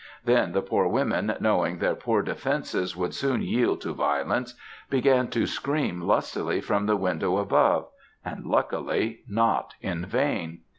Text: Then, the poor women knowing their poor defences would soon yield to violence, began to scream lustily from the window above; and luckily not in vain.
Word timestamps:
Then, 0.25 0.53
the 0.53 0.63
poor 0.63 0.87
women 0.87 1.35
knowing 1.39 1.77
their 1.77 1.93
poor 1.93 2.23
defences 2.23 2.97
would 2.97 3.13
soon 3.13 3.43
yield 3.43 3.81
to 3.81 3.93
violence, 3.93 4.55
began 4.89 5.27
to 5.27 5.45
scream 5.45 6.01
lustily 6.01 6.59
from 6.59 6.87
the 6.87 6.97
window 6.97 7.37
above; 7.37 7.87
and 8.25 8.47
luckily 8.47 9.19
not 9.27 9.75
in 9.79 10.07
vain. 10.07 10.61